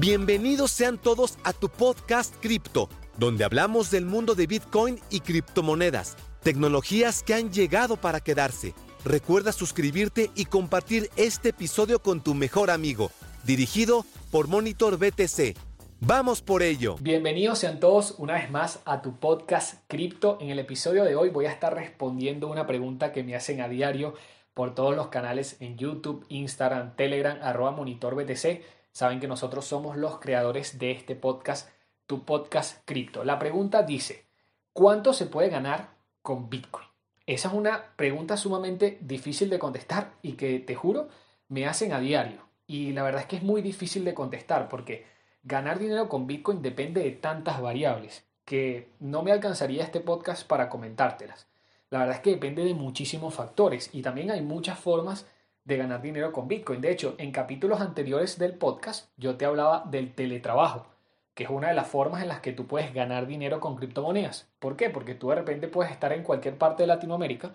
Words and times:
Bienvenidos 0.00 0.70
sean 0.70 0.96
todos 0.96 1.36
a 1.44 1.52
tu 1.52 1.68
podcast 1.68 2.34
Cripto, 2.40 2.88
donde 3.18 3.44
hablamos 3.44 3.90
del 3.90 4.06
mundo 4.06 4.34
de 4.34 4.46
Bitcoin 4.46 4.98
y 5.10 5.20
criptomonedas, 5.20 6.16
tecnologías 6.42 7.22
que 7.22 7.34
han 7.34 7.52
llegado 7.52 7.98
para 7.98 8.20
quedarse. 8.20 8.72
Recuerda 9.04 9.52
suscribirte 9.52 10.30
y 10.34 10.46
compartir 10.46 11.10
este 11.16 11.50
episodio 11.50 11.98
con 11.98 12.22
tu 12.22 12.32
mejor 12.32 12.70
amigo, 12.70 13.10
dirigido 13.44 14.06
por 14.30 14.48
Monitor 14.48 14.96
BTC. 14.96 15.54
Vamos 16.00 16.40
por 16.40 16.62
ello. 16.62 16.96
Bienvenidos 17.02 17.58
sean 17.58 17.78
todos 17.78 18.14
una 18.16 18.32
vez 18.32 18.50
más 18.50 18.80
a 18.86 19.02
tu 19.02 19.16
podcast 19.16 19.82
Cripto. 19.86 20.38
En 20.40 20.48
el 20.48 20.60
episodio 20.60 21.04
de 21.04 21.14
hoy 21.14 21.28
voy 21.28 21.44
a 21.44 21.52
estar 21.52 21.74
respondiendo 21.74 22.48
una 22.48 22.66
pregunta 22.66 23.12
que 23.12 23.22
me 23.22 23.36
hacen 23.36 23.60
a 23.60 23.68
diario 23.68 24.14
por 24.54 24.74
todos 24.74 24.96
los 24.96 25.08
canales 25.08 25.58
en 25.60 25.76
YouTube, 25.76 26.24
Instagram, 26.30 26.96
Telegram, 26.96 27.38
arroba 27.42 27.72
Monitor 27.72 28.14
BTC. 28.14 28.79
Saben 29.00 29.18
que 29.18 29.28
nosotros 29.28 29.64
somos 29.64 29.96
los 29.96 30.18
creadores 30.18 30.78
de 30.78 30.90
este 30.90 31.16
podcast, 31.16 31.70
tu 32.06 32.26
podcast 32.26 32.84
Cripto. 32.84 33.24
La 33.24 33.38
pregunta 33.38 33.82
dice, 33.82 34.26
¿cuánto 34.74 35.14
se 35.14 35.24
puede 35.24 35.48
ganar 35.48 35.94
con 36.20 36.50
Bitcoin? 36.50 36.86
Esa 37.24 37.48
es 37.48 37.54
una 37.54 37.94
pregunta 37.96 38.36
sumamente 38.36 38.98
difícil 39.00 39.48
de 39.48 39.58
contestar 39.58 40.12
y 40.20 40.32
que 40.32 40.58
te 40.58 40.74
juro 40.74 41.08
me 41.48 41.66
hacen 41.66 41.94
a 41.94 41.98
diario. 41.98 42.42
Y 42.66 42.92
la 42.92 43.02
verdad 43.02 43.22
es 43.22 43.26
que 43.26 43.36
es 43.36 43.42
muy 43.42 43.62
difícil 43.62 44.04
de 44.04 44.12
contestar 44.12 44.68
porque 44.68 45.06
ganar 45.44 45.78
dinero 45.78 46.10
con 46.10 46.26
Bitcoin 46.26 46.60
depende 46.60 47.02
de 47.02 47.12
tantas 47.12 47.58
variables 47.62 48.28
que 48.44 48.92
no 48.98 49.22
me 49.22 49.32
alcanzaría 49.32 49.82
este 49.82 50.00
podcast 50.00 50.46
para 50.46 50.68
comentártelas. 50.68 51.46
La 51.88 52.00
verdad 52.00 52.16
es 52.16 52.20
que 52.20 52.32
depende 52.32 52.66
de 52.66 52.74
muchísimos 52.74 53.32
factores 53.32 53.88
y 53.94 54.02
también 54.02 54.30
hay 54.30 54.42
muchas 54.42 54.78
formas 54.78 55.26
de 55.64 55.76
ganar 55.76 56.02
dinero 56.02 56.32
con 56.32 56.48
Bitcoin. 56.48 56.80
De 56.80 56.90
hecho, 56.90 57.14
en 57.18 57.32
capítulos 57.32 57.80
anteriores 57.80 58.38
del 58.38 58.54
podcast 58.54 59.10
yo 59.16 59.36
te 59.36 59.44
hablaba 59.44 59.84
del 59.90 60.14
teletrabajo, 60.14 60.86
que 61.34 61.44
es 61.44 61.50
una 61.50 61.68
de 61.68 61.74
las 61.74 61.88
formas 61.88 62.22
en 62.22 62.28
las 62.28 62.40
que 62.40 62.52
tú 62.52 62.66
puedes 62.66 62.92
ganar 62.94 63.26
dinero 63.26 63.60
con 63.60 63.76
criptomonedas. 63.76 64.48
¿Por 64.58 64.76
qué? 64.76 64.90
Porque 64.90 65.14
tú 65.14 65.30
de 65.30 65.36
repente 65.36 65.68
puedes 65.68 65.92
estar 65.92 66.12
en 66.12 66.22
cualquier 66.22 66.56
parte 66.58 66.82
de 66.82 66.88
Latinoamérica 66.88 67.52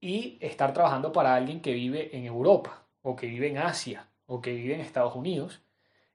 y 0.00 0.38
estar 0.40 0.72
trabajando 0.72 1.12
para 1.12 1.34
alguien 1.34 1.60
que 1.60 1.72
vive 1.72 2.16
en 2.16 2.24
Europa 2.24 2.84
o 3.02 3.16
que 3.16 3.26
vive 3.26 3.48
en 3.48 3.58
Asia 3.58 4.08
o 4.26 4.40
que 4.40 4.52
vive 4.52 4.74
en 4.74 4.80
Estados 4.80 5.14
Unidos 5.14 5.60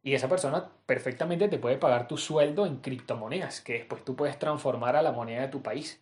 y 0.01 0.13
esa 0.13 0.29
persona 0.29 0.69
perfectamente 0.85 1.49
te 1.49 1.59
puede 1.59 1.77
pagar 1.77 2.07
tu 2.07 2.17
sueldo 2.17 2.65
en 2.65 2.77
criptomonedas, 2.77 3.61
que 3.61 3.73
después 3.73 4.03
tú 4.05 4.15
puedes 4.15 4.39
transformar 4.39 4.95
a 4.95 5.01
la 5.01 5.11
moneda 5.11 5.41
de 5.41 5.47
tu 5.49 5.61
país. 5.61 6.01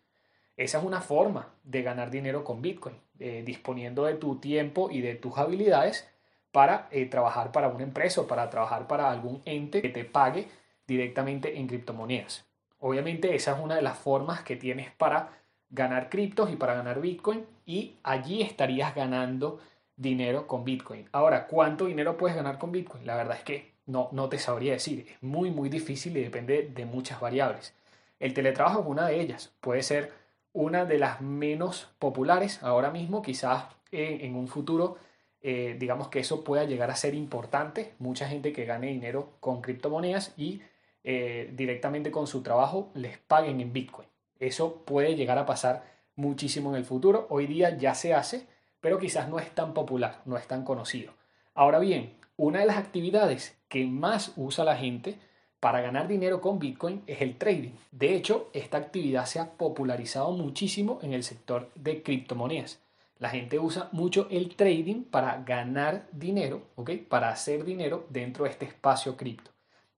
Esa 0.58 0.80
es 0.80 0.84
una 0.84 1.02
forma 1.02 1.54
de 1.64 1.84
ganar 1.84 2.10
dinero 2.10 2.44
con 2.44 2.62
Bitcoin, 2.62 2.96
eh, 3.20 3.44
disponiendo 3.46 4.06
de 4.06 4.16
tu 4.16 4.38
tiempo 4.38 4.90
y 4.92 5.02
de 5.02 5.14
tus 5.14 5.38
habilidades 5.38 6.10
para 6.52 6.88
eh, 6.92 7.06
trabajar 7.06 7.52
para 7.52 7.68
una 7.68 7.84
empresa 7.84 8.22
o 8.22 8.28
para 8.28 8.50
trabajar 8.50 8.88
para 8.88 9.12
algún 9.12 9.42
ente 9.46 9.82
que 9.84 9.90
te 9.90 10.04
pague 10.04 10.48
directamente 10.88 11.60
en 11.60 11.68
criptomonedas. 11.68 12.46
Obviamente 12.80 13.36
esa 13.36 13.54
es 13.54 13.64
una 13.64 13.76
de 13.76 13.84
las 13.84 14.00
formas 14.00 14.42
que 14.42 14.56
tienes 14.56 14.92
para 14.92 15.30
ganar 15.70 16.10
criptos 16.10 16.52
y 16.52 16.56
para 16.56 16.74
ganar 16.74 17.02
Bitcoin 17.02 17.46
y 17.66 17.96
allí 18.02 18.42
estarías 18.42 18.96
ganando 18.96 19.60
dinero 19.96 20.48
con 20.48 20.64
Bitcoin. 20.64 21.08
Ahora, 21.12 21.46
¿cuánto 21.48 21.86
dinero 21.86 22.18
puedes 22.18 22.36
ganar 22.36 22.58
con 22.58 22.72
Bitcoin? 22.72 23.06
La 23.06 23.16
verdad 23.16 23.38
es 23.38 23.44
que 23.44 23.74
no, 23.86 24.10
no 24.12 24.30
te 24.30 24.40
sabría 24.40 24.74
decir. 24.74 25.06
Es 25.10 25.22
muy, 25.22 25.52
muy 25.52 25.70
difícil 25.70 26.18
y 26.18 26.24
depende 26.24 26.72
de 26.74 26.86
muchas 26.86 27.20
variables. 27.20 27.76
El 28.20 28.34
teletrabajo 28.34 28.82
es 28.82 28.88
una 28.88 29.08
de 29.08 29.20
ellas. 29.20 29.54
Puede 29.60 29.84
ser 29.84 30.14
una 30.54 30.86
de 30.86 30.98
las 30.98 31.22
menos 31.22 31.90
populares 32.00 32.62
ahora 32.64 32.92
mismo. 32.92 33.22
Quizás 33.22 33.66
en, 33.92 34.36
un 34.36 34.48
futuro, 34.48 34.98
eh, 35.42 35.76
digamos 35.80 36.10
que 36.10 36.20
eso 36.20 36.44
pueda 36.44 36.64
llegar 36.64 36.92
a 36.92 36.96
ser 36.96 37.14
importante. 37.14 37.94
Mucha 38.00 38.28
gente 38.28 38.54
que 38.54 38.66
gane 38.66 38.88
dinero 38.88 39.34
con 39.40 39.62
criptomonedas 39.62 40.34
y 40.38 40.62
eh, 41.04 41.52
directamente 41.54 42.12
con 42.12 42.28
su 42.28 42.42
trabajo 42.44 42.92
les 42.94 43.18
paguen 43.18 43.62
en 43.62 43.74
Bitcoin. 43.74 44.08
Eso 44.40 44.84
puede 44.86 45.16
llegar 45.16 45.38
a 45.38 45.46
pasar 45.46 45.84
muchísimo 46.16 46.72
en 46.72 46.76
el 46.76 46.86
futuro. 46.86 47.28
Hoy 47.30 47.48
día 47.48 47.78
ya 47.78 47.96
se 47.96 48.14
hace, 48.14 48.46
pero 48.82 49.00
quizás 49.00 49.30
no 49.30 49.40
es 49.40 49.50
tan 49.52 49.74
popular, 49.74 50.22
no 50.26 50.38
es 50.38 50.48
tan 50.48 50.64
conocido. 50.64 51.14
Ahora 51.54 51.80
bien, 51.80 52.18
una 52.36 52.60
de 52.60 52.66
las 52.66 52.78
actividades 52.78 53.58
que 53.68 53.86
más 53.86 54.34
usa 54.36 54.64
la 54.64 54.76
gente 54.76 55.18
para 55.60 55.82
ganar 55.82 56.08
dinero 56.08 56.40
con 56.42 56.60
Bitcoin 56.60 57.04
es 57.08 57.22
el 57.22 57.38
trading. 57.38 57.72
De 57.92 58.16
hecho, 58.16 58.50
esta 58.54 58.78
actividad 58.78 59.26
se 59.26 59.40
ha 59.40 59.52
popularizado 59.52 60.32
muchísimo 60.32 61.00
en 61.02 61.14
el 61.14 61.24
sector 61.24 61.70
de 61.76 62.04
criptomonedas. 62.04 62.80
La 63.20 63.30
gente 63.30 63.58
usa 63.58 63.90
mucho 63.92 64.28
el 64.30 64.56
trading 64.56 65.04
para 65.04 65.42
ganar 65.44 66.08
dinero, 66.12 66.62
¿ok? 66.76 66.92
Para 67.10 67.30
hacer 67.30 67.64
dinero 67.64 68.06
dentro 68.10 68.44
de 68.44 68.52
este 68.52 68.66
espacio 68.66 69.18
cripto. 69.18 69.52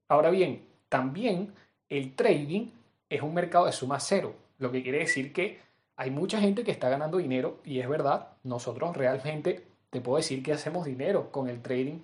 Ahora 0.07 0.29
bien, 0.29 0.65
también 0.87 1.53
el 1.89 2.15
trading 2.15 2.69
es 3.09 3.21
un 3.21 3.33
mercado 3.33 3.65
de 3.65 3.73
suma 3.73 3.99
cero, 3.99 4.35
lo 4.57 4.71
que 4.71 4.83
quiere 4.83 4.99
decir 4.99 5.33
que 5.33 5.59
hay 5.97 6.11
mucha 6.11 6.39
gente 6.39 6.63
que 6.63 6.71
está 6.71 6.87
ganando 6.87 7.17
dinero 7.17 7.59
y 7.65 7.79
es 7.79 7.89
verdad, 7.89 8.29
nosotros 8.43 8.95
realmente 8.95 9.65
te 9.89 9.99
puedo 9.99 10.17
decir 10.17 10.41
que 10.41 10.53
hacemos 10.53 10.85
dinero 10.85 11.29
con 11.31 11.49
el 11.49 11.61
trading 11.61 11.99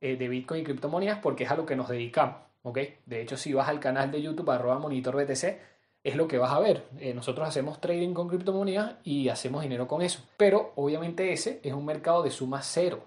eh, 0.00 0.16
de 0.16 0.28
Bitcoin 0.28 0.60
y 0.60 0.64
criptomonedas 0.64 1.18
porque 1.18 1.44
es 1.44 1.50
a 1.50 1.56
lo 1.56 1.66
que 1.66 1.74
nos 1.74 1.88
dedicamos. 1.88 2.49
¿Ok? 2.62 2.78
De 3.06 3.22
hecho, 3.22 3.36
si 3.36 3.52
vas 3.52 3.68
al 3.68 3.80
canal 3.80 4.10
de 4.10 4.22
YouTube 4.22 4.50
arroba 4.50 4.78
monitor 4.78 5.16
BTC, 5.16 5.58
es 6.02 6.16
lo 6.16 6.28
que 6.28 6.38
vas 6.38 6.52
a 6.52 6.60
ver. 6.60 6.86
Eh, 6.98 7.14
nosotros 7.14 7.46
hacemos 7.48 7.80
trading 7.80 8.14
con 8.14 8.28
criptomonedas 8.28 8.96
y 9.04 9.28
hacemos 9.28 9.62
dinero 9.62 9.86
con 9.86 10.02
eso. 10.02 10.22
Pero 10.36 10.72
obviamente 10.76 11.32
ese 11.32 11.60
es 11.62 11.72
un 11.72 11.84
mercado 11.84 12.22
de 12.22 12.30
suma 12.30 12.62
cero. 12.62 13.04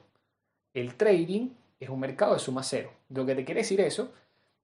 El 0.73 0.95
trading 0.95 1.49
es 1.79 1.89
un 1.89 1.99
mercado 1.99 2.33
de 2.33 2.39
suma 2.39 2.63
cero. 2.63 2.91
Lo 3.09 3.25
que 3.25 3.35
te 3.35 3.45
quiere 3.45 3.61
decir 3.61 3.81
eso 3.81 4.11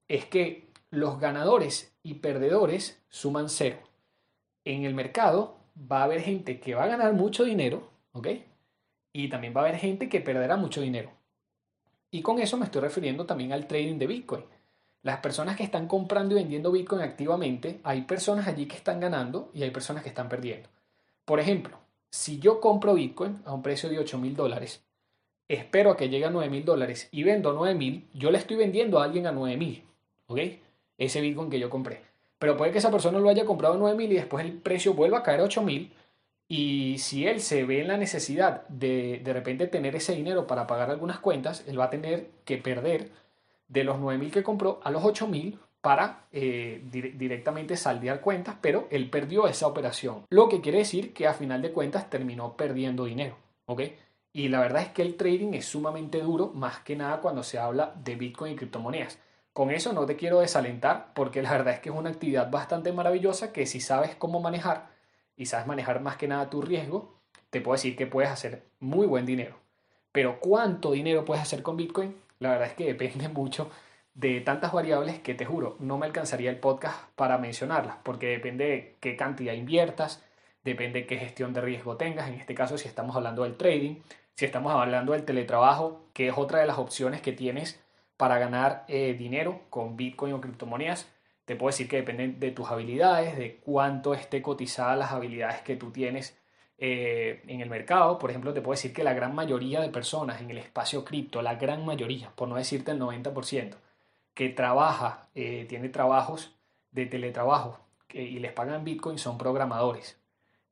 es 0.07 0.25
que 0.25 0.69
los 0.91 1.19
ganadores 1.19 1.95
y 2.03 2.16
perdedores 2.16 3.01
suman 3.09 3.50
cero. 3.50 3.77
En 4.66 4.85
el 4.85 4.94
mercado 4.94 5.57
va 5.79 6.01
a 6.01 6.03
haber 6.03 6.21
gente 6.21 6.59
que 6.59 6.75
va 6.75 6.83
a 6.83 6.88
ganar 6.88 7.13
mucho 7.13 7.44
dinero, 7.44 7.89
¿ok? 8.11 8.27
Y 9.13 9.29
también 9.29 9.53
va 9.56 9.61
a 9.61 9.63
haber 9.66 9.79
gente 9.79 10.09
que 10.09 10.21
perderá 10.21 10.57
mucho 10.57 10.81
dinero. 10.81 11.11
Y 12.11 12.21
con 12.21 12.39
eso 12.39 12.57
me 12.57 12.66
estoy 12.66 12.81
refiriendo 12.81 13.25
también 13.25 13.53
al 13.53 13.67
trading 13.67 13.97
de 13.97 14.07
Bitcoin. 14.07 14.44
Las 15.01 15.19
personas 15.19 15.55
que 15.55 15.63
están 15.63 15.87
comprando 15.87 16.35
y 16.35 16.39
vendiendo 16.39 16.71
Bitcoin 16.71 17.01
activamente, 17.01 17.79
hay 17.83 18.01
personas 18.01 18.47
allí 18.47 18.65
que 18.65 18.75
están 18.75 18.99
ganando 18.99 19.49
y 19.53 19.63
hay 19.63 19.71
personas 19.71 20.03
que 20.03 20.09
están 20.09 20.27
perdiendo. 20.27 20.67
Por 21.23 21.39
ejemplo, 21.39 21.77
si 22.09 22.39
yo 22.39 22.59
compro 22.59 22.95
Bitcoin 22.95 23.41
a 23.45 23.53
un 23.53 23.61
precio 23.61 23.89
de 23.89 23.99
8 23.99 24.17
mil 24.17 24.35
dólares, 24.35 24.83
espero 25.47 25.91
a 25.91 25.97
que 25.97 26.09
llegue 26.09 26.25
a 26.25 26.29
9 26.29 26.49
mil 26.49 26.65
dólares 26.65 27.07
y 27.11 27.23
vendo 27.23 27.53
9 27.53 27.75
mil, 27.75 28.07
yo 28.13 28.29
le 28.29 28.39
estoy 28.39 28.57
vendiendo 28.57 28.99
a 28.99 29.05
alguien 29.05 29.25
a 29.27 29.31
9 29.31 29.55
mil, 29.55 29.83
¿ok? 30.27 30.39
Ese 30.97 31.21
Bitcoin 31.21 31.49
que 31.49 31.59
yo 31.59 31.69
compré. 31.69 32.01
Pero 32.38 32.57
puede 32.57 32.71
que 32.71 32.79
esa 32.79 32.91
persona 32.91 33.19
lo 33.19 33.29
haya 33.29 33.45
comprado 33.45 33.75
a 33.75 33.77
9 33.77 33.95
mil 33.95 34.11
y 34.11 34.15
después 34.15 34.43
el 34.43 34.53
precio 34.53 34.93
vuelva 34.93 35.19
a 35.19 35.23
caer 35.23 35.39
a 35.39 35.43
8 35.43 35.61
mil 35.61 35.93
y 36.47 36.97
si 36.97 37.27
él 37.27 37.41
se 37.41 37.63
ve 37.63 37.81
en 37.81 37.89
la 37.89 37.97
necesidad 37.97 38.67
de 38.69 39.21
de 39.23 39.33
repente 39.33 39.67
tener 39.67 39.95
ese 39.95 40.15
dinero 40.15 40.47
para 40.47 40.65
pagar 40.65 40.89
algunas 40.89 41.19
cuentas, 41.19 41.63
él 41.67 41.79
va 41.79 41.85
a 41.85 41.89
tener 41.89 42.31
que 42.43 42.57
perder 42.57 43.11
de 43.69 43.85
los 43.85 43.97
9.000 43.97 44.31
que 44.31 44.44
compró 44.44 44.81
a 44.84 44.91
los 44.91 45.02
8.000 45.02 45.57
para 45.80 46.25
eh, 46.34 46.84
directamente 46.91 47.78
saldear 47.78 48.19
cuentas, 48.19 48.57
pero 48.59 48.90
él 48.91 49.09
perdió 49.09 49.47
esa 49.47 49.68
operación. 49.68 50.25
Lo 50.30 50.50
que 50.50 50.59
quiere 50.59 50.80
decir 50.80 51.13
que 51.13 51.25
a 51.28 51.34
final 51.34 51.62
de 51.62 51.72
cuentas 51.72 52.09
terminó 52.09 52.57
perdiendo 52.57 53.06
dinero. 53.06 53.38
¿ok? 53.69 53.81
Y 54.34 54.47
la 54.47 54.59
verdad 54.59 54.81
es 54.81 54.90
que 54.90 55.03
el 55.03 55.16
trading 55.16 55.53
es 55.53 55.66
sumamente 55.66 56.22
duro, 56.22 56.52
más 56.53 56.80
que 56.80 56.96
nada 56.96 57.22
cuando 57.22 57.44
se 57.44 57.59
habla 57.59 57.94
de 58.03 58.16
Bitcoin 58.16 58.53
y 58.53 58.56
criptomonedas. 58.56 59.19
Con 59.53 59.72
eso 59.72 59.94
no 59.94 60.06
te 60.06 60.16
quiero 60.16 60.40
desalentar, 60.40 61.13
porque 61.13 61.41
la 61.41 61.51
verdad 61.51 61.75
es 61.75 61.80
que 61.80 61.90
es 61.90 61.96
una 61.96 62.09
actividad 62.09 62.50
bastante 62.50 62.91
maravillosa 62.91 63.53
que 63.53 63.66
si 63.66 63.80
sabes 63.80 64.16
cómo 64.16 64.40
manejar, 64.40 64.90
y 65.36 65.46
sabes 65.46 65.68
manejar 65.68 66.01
más 66.01 66.18
que 66.18 66.28
nada 66.28 66.50
tu 66.50 66.62
riesgo, 66.62 67.13
te 67.50 67.62
puedo 67.62 67.75
decir 67.75 67.96
que 67.96 68.07
puedes 68.07 68.31
hacer 68.31 68.63
muy 68.80 69.07
buen 69.07 69.25
dinero. 69.25 69.56
Pero 70.12 70.40
¿cuánto 70.40 70.91
dinero 70.91 71.24
puedes 71.24 71.44
hacer 71.44 71.63
con 71.63 71.78
Bitcoin? 71.78 72.16
La 72.39 72.51
verdad 72.51 72.67
es 72.67 72.73
que 72.73 72.85
depende 72.85 73.27
mucho 73.27 73.69
de 74.13 74.41
tantas 74.41 74.72
variables 74.72 75.19
que 75.19 75.33
te 75.33 75.45
juro, 75.45 75.77
no 75.80 75.97
me 75.97 76.06
alcanzaría 76.06 76.50
el 76.50 76.59
podcast 76.59 77.09
para 77.15 77.38
mencionarlas, 77.38 77.97
porque 78.03 78.27
depende 78.27 78.65
de 78.65 78.97
qué 79.00 79.15
cantidad 79.15 79.53
inviertas, 79.53 80.24
depende 80.63 81.01
de 81.01 81.06
qué 81.06 81.18
gestión 81.18 81.53
de 81.53 81.62
riesgo 81.62 81.95
tengas, 81.95 82.27
en 82.27 82.36
este 82.36 82.56
caso 82.56 82.77
si 82.77 82.88
estamos 82.88 83.15
hablando 83.15 83.44
del 83.44 83.56
trading, 83.56 83.95
si 84.36 84.45
estamos 84.45 84.74
hablando 84.74 85.13
del 85.13 85.25
teletrabajo, 85.25 86.06
que 86.13 86.30
es 86.30 86.33
otra 86.38 86.59
de 86.59 86.68
las 86.68 86.77
opciones 86.77 87.21
que 87.21 87.33
tienes 87.33 87.81
para 88.18 88.39
ganar 88.39 88.86
eh, 88.88 89.13
dinero 89.13 89.62
con 89.69 89.95
Bitcoin 89.95 90.33
o 90.33 90.41
criptomonedas, 90.41 91.09
te 91.45 91.56
puedo 91.56 91.69
decir 91.71 91.88
que 91.88 91.97
depende 91.97 92.27
de 92.27 92.51
tus 92.51 92.69
habilidades, 92.69 93.38
de 93.38 93.57
cuánto 93.57 94.13
esté 94.13 94.41
cotizada 94.41 94.95
las 94.95 95.12
habilidades 95.12 95.62
que 95.62 95.75
tú 95.75 95.91
tienes 95.91 96.38
eh, 96.79 97.41
en 97.47 97.61
el 97.61 97.69
mercado. 97.69 98.17
Por 98.17 98.29
ejemplo, 98.29 98.53
te 98.53 98.61
puedo 98.61 98.75
decir 98.75 98.93
que 98.93 99.03
la 99.03 99.13
gran 99.13 99.35
mayoría 99.35 99.81
de 99.81 99.89
personas 99.89 100.41
en 100.41 100.49
el 100.49 100.57
espacio 100.57 101.03
cripto, 101.03 101.41
la 101.41 101.55
gran 101.55 101.85
mayoría, 101.85 102.31
por 102.35 102.47
no 102.47 102.55
decirte 102.55 102.91
el 102.91 102.99
90%, 102.99 103.75
que 104.33 104.49
trabaja, 104.49 105.27
eh, 105.35 105.65
tiene 105.67 105.89
trabajos 105.89 106.55
de 106.91 107.05
teletrabajo 107.05 107.79
y 108.13 108.39
les 108.39 108.53
pagan 108.53 108.83
Bitcoin 108.83 109.17
son 109.17 109.37
programadores. 109.37 110.19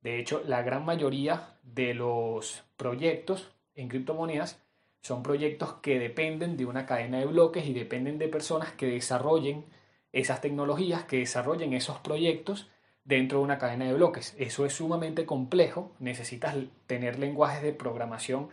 De 0.01 0.19
hecho, 0.19 0.41
la 0.45 0.61
gran 0.61 0.85
mayoría 0.85 1.57
de 1.63 1.93
los 1.93 2.63
proyectos 2.77 3.51
en 3.75 3.89
criptomonedas 3.89 4.63
Son 5.01 5.23
proyectos 5.23 5.73
que 5.81 5.99
dependen 5.99 6.57
de 6.57 6.65
una 6.65 6.85
cadena 6.85 7.19
de 7.19 7.25
bloques 7.25 7.65
y 7.65 7.73
dependen 7.73 8.17
de 8.17 8.27
personas 8.27 8.71
que 8.73 8.87
desarrollen 8.87 9.65
esas 10.11 10.41
tecnologías, 10.41 11.05
que 11.05 11.19
desarrollen 11.19 11.73
esos 11.73 11.99
proyectos 11.99 12.69
dentro 13.07 13.39
de 13.39 13.45
una 13.45 13.57
cadena 13.57 13.85
de 13.85 13.93
bloques. 13.93 14.35
Eso 14.37 14.65
es 14.65 14.73
sumamente 14.73 15.25
complejo, 15.25 15.95
necesitas 15.99 16.55
tener 16.85 17.17
lenguajes 17.17 17.63
de 17.63 17.71
programación 17.71 18.49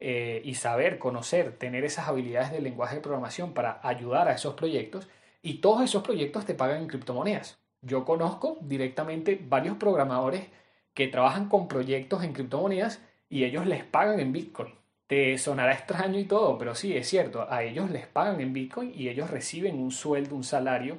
eh, 0.00 0.40
y 0.44 0.54
saber, 0.54 0.98
conocer, 0.98 1.52
tener 1.52 1.84
esas 1.84 2.08
habilidades 2.08 2.50
de 2.50 2.62
lenguaje 2.62 2.96
de 2.96 3.02
programación 3.02 3.52
para 3.52 3.80
ayudar 3.82 4.28
a 4.28 4.32
esos 4.32 4.54
proyectos 4.54 5.08
y 5.42 5.58
todos 5.58 5.82
esos 5.82 6.02
proyectos 6.02 6.46
te 6.46 6.54
pagan 6.54 6.82
en 6.82 6.88
criptomonedas. 6.88 7.58
Yo 7.82 8.04
conozco 8.06 8.56
directamente 8.62 9.38
varios 9.40 9.76
programadores 9.76 10.46
que 10.94 11.08
trabajan 11.08 11.48
con 11.48 11.68
proyectos 11.68 12.24
en 12.24 12.32
criptomonedas 12.32 13.02
y 13.28 13.44
ellos 13.44 13.66
les 13.66 13.84
pagan 13.84 14.20
en 14.20 14.32
Bitcoin. 14.32 14.72
Te 15.06 15.36
sonará 15.36 15.72
extraño 15.72 16.18
y 16.18 16.24
todo, 16.24 16.56
pero 16.58 16.74
sí, 16.74 16.96
es 16.96 17.08
cierto, 17.08 17.46
a 17.50 17.62
ellos 17.62 17.90
les 17.90 18.06
pagan 18.06 18.40
en 18.40 18.54
Bitcoin 18.54 18.92
y 18.94 19.08
ellos 19.08 19.30
reciben 19.30 19.78
un 19.78 19.90
sueldo, 19.90 20.34
un 20.34 20.44
salario 20.44 20.98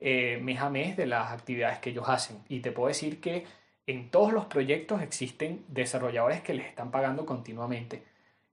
eh, 0.00 0.38
mes 0.42 0.60
a 0.60 0.70
mes 0.70 0.96
de 0.96 1.06
las 1.06 1.32
actividades 1.32 1.78
que 1.78 1.90
ellos 1.90 2.08
hacen. 2.08 2.38
Y 2.48 2.60
te 2.60 2.72
puedo 2.72 2.88
decir 2.88 3.20
que 3.20 3.44
en 3.86 4.10
todos 4.10 4.32
los 4.32 4.46
proyectos 4.46 5.02
existen 5.02 5.64
desarrolladores 5.68 6.40
que 6.40 6.54
les 6.54 6.66
están 6.66 6.90
pagando 6.90 7.26
continuamente 7.26 8.04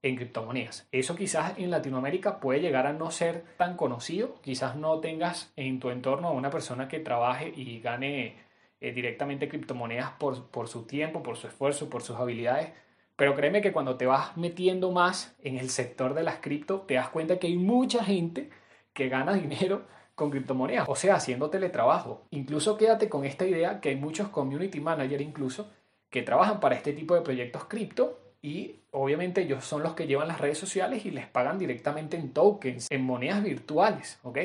en 0.01 0.15
criptomonedas. 0.15 0.87
Eso 0.91 1.15
quizás 1.15 1.57
en 1.57 1.71
Latinoamérica 1.71 2.39
puede 2.39 2.59
llegar 2.59 2.87
a 2.87 2.93
no 2.93 3.11
ser 3.11 3.43
tan 3.57 3.77
conocido, 3.77 4.39
quizás 4.41 4.75
no 4.75 4.99
tengas 4.99 5.51
en 5.55 5.79
tu 5.79 5.89
entorno 5.89 6.27
a 6.27 6.31
una 6.31 6.49
persona 6.49 6.87
que 6.87 6.99
trabaje 6.99 7.51
y 7.55 7.79
gane 7.79 8.35
eh, 8.79 8.91
directamente 8.91 9.49
criptomonedas 9.49 10.11
por, 10.11 10.47
por 10.49 10.67
su 10.67 10.85
tiempo, 10.85 11.23
por 11.23 11.37
su 11.37 11.47
esfuerzo, 11.47 11.89
por 11.89 12.03
sus 12.03 12.17
habilidades, 12.17 12.71
pero 13.15 13.35
créeme 13.35 13.61
que 13.61 13.71
cuando 13.71 13.97
te 13.97 14.05
vas 14.05 14.37
metiendo 14.37 14.91
más 14.91 15.35
en 15.41 15.57
el 15.57 15.69
sector 15.69 16.13
de 16.13 16.23
las 16.23 16.37
cripto, 16.37 16.81
te 16.81 16.93
das 16.93 17.09
cuenta 17.09 17.39
que 17.39 17.47
hay 17.47 17.57
mucha 17.57 18.03
gente 18.03 18.51
que 18.93 19.09
gana 19.09 19.33
dinero 19.33 19.85
con 20.17 20.31
criptomonedas, 20.31 20.89
o 20.89 20.95
sea, 20.95 21.13
haciendo 21.13 21.51
teletrabajo. 21.51 22.25
Incluso 22.31 22.75
quédate 22.75 23.07
con 23.07 23.23
esta 23.23 23.45
idea 23.45 23.79
que 23.79 23.89
hay 23.89 23.97
muchos 23.97 24.29
community 24.29 24.79
managers 24.79 25.21
incluso 25.21 25.69
que 26.09 26.23
trabajan 26.23 26.59
para 26.59 26.73
este 26.73 26.91
tipo 26.91 27.13
de 27.13 27.21
proyectos 27.21 27.65
cripto 27.65 28.17
y 28.41 28.79
obviamente 28.89 29.41
ellos 29.41 29.63
son 29.63 29.83
los 29.83 29.93
que 29.93 30.07
llevan 30.07 30.27
las 30.27 30.41
redes 30.41 30.57
sociales 30.57 31.05
y 31.05 31.11
les 31.11 31.27
pagan 31.27 31.59
directamente 31.59 32.17
en 32.17 32.33
tokens, 32.33 32.87
en 32.89 33.03
monedas 33.03 33.43
virtuales, 33.43 34.17
¿ok? 34.23 34.39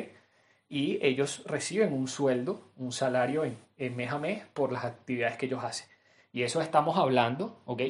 Y 0.68 0.98
ellos 1.00 1.42
reciben 1.46 1.94
un 1.94 2.06
sueldo, 2.06 2.60
un 2.76 2.92
salario 2.92 3.42
en, 3.78 3.96
mes 3.96 4.12
a 4.12 4.18
mes 4.18 4.44
por 4.52 4.72
las 4.72 4.84
actividades 4.84 5.38
que 5.38 5.46
ellos 5.46 5.64
hacen. 5.64 5.88
Y 6.34 6.42
eso 6.42 6.60
estamos 6.60 6.98
hablando, 6.98 7.62
¿ok? 7.64 7.80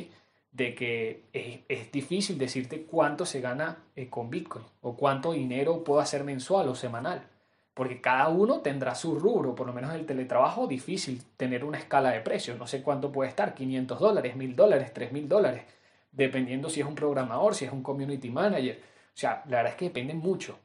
De 0.52 0.76
que 0.76 1.25
es, 1.32 1.90
difícil 1.90 2.38
decirte 2.38 2.84
cuánto 2.84 3.26
se 3.26 3.40
gana 3.40 3.79
eh, 3.96 4.08
con 4.08 4.31
Bitcoin 4.31 4.67
o 4.82 4.96
cuánto 4.96 5.32
dinero 5.32 5.82
puedo 5.82 5.99
hacer 5.99 6.23
mensual 6.23 6.69
o 6.69 6.76
semanal 6.76 7.31
porque 7.74 8.00
cada 8.00 8.28
uno 8.28 8.60
tendrá 8.60 8.94
su 8.94 9.19
rubro, 9.19 9.54
por 9.54 9.66
lo 9.66 9.72
menos 9.72 9.92
en 9.94 10.00
el 10.00 10.06
teletrabajo, 10.06 10.66
difícil 10.66 11.22
tener 11.36 11.64
una 11.64 11.78
escala 11.78 12.10
de 12.10 12.20
precios, 12.20 12.58
no 12.58 12.66
sé 12.66 12.82
cuánto 12.82 13.10
puede 13.10 13.30
estar, 13.30 13.54
500 13.54 13.98
dólares, 13.98 14.36
1000 14.36 14.54
dólares, 14.54 14.92
3000 14.92 15.28
dólares, 15.28 15.64
dependiendo 16.10 16.69
si 16.69 16.80
es 16.80 16.86
un 16.86 16.94
programador, 16.94 17.54
si 17.54 17.64
es 17.64 17.72
un 17.72 17.82
community 17.82 18.30
manager, 18.30 18.78
o 19.14 19.16
sea, 19.16 19.42
la 19.46 19.58
verdad 19.58 19.72
es 19.72 19.78
que 19.78 19.84
depende 19.86 20.14
mucho. 20.14 20.58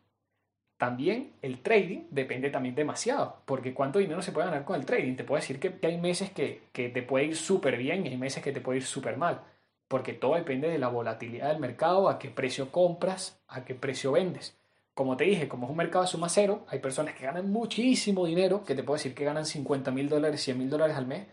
También 0.77 1.33
el 1.41 1.61
trading 1.61 2.03
depende 2.11 2.49
también 2.49 2.75
demasiado, 2.75 3.41
porque 3.45 3.73
cuánto 3.73 3.99
dinero 3.99 4.21
se 4.21 4.31
puede 4.31 4.47
ganar 4.47 4.63
con 4.63 4.75
el 4.75 4.85
trading. 4.85 5.15
Te 5.15 5.23
puedo 5.23 5.41
decir 5.41 5.59
que 5.59 5.75
hay 5.87 5.97
meses 5.97 6.29
que, 6.31 6.63
que 6.71 6.89
te 6.89 7.01
puede 7.01 7.25
ir 7.25 7.35
súper 7.35 7.77
bien 7.77 8.05
y 8.05 8.09
hay 8.09 8.17
meses 8.17 8.43
que 8.43 8.51
te 8.51 8.61
puede 8.61 8.77
ir 8.77 8.85
súper 8.85 9.17
mal, 9.17 9.41
porque 9.87 10.13
todo 10.13 10.35
depende 10.35 10.69
de 10.69 10.77
la 10.77 10.89
volatilidad 10.89 11.49
del 11.49 11.59
mercado, 11.59 12.09
a 12.09 12.19
qué 12.19 12.29
precio 12.29 12.71
compras, 12.71 13.41
a 13.47 13.65
qué 13.65 13.73
precio 13.73 14.11
vendes. 14.11 14.56
Como 14.97 15.15
te 15.15 15.25
dije, 15.25 15.47
como 15.47 15.67
es 15.67 15.69
un 15.69 15.77
mercado 15.77 16.05
de 16.05 16.09
suma 16.09 16.27
cero, 16.27 16.65
hay 16.69 16.79
personas 16.79 17.13
que 17.13 17.23
ganan 17.23 17.51
muchísimo 17.51 18.25
dinero, 18.25 18.63
que 18.63 18.73
te 18.73 18.81
puedo 18.81 18.97
decir 18.97 19.13
que 19.13 19.25
ganan 19.25 19.45
50 19.45 19.91
mil 19.91 20.09
dólares, 20.09 20.41
100 20.41 20.57
mil 20.57 20.71
dólares 20.71 20.97
al 20.97 21.05
mes, 21.05 21.27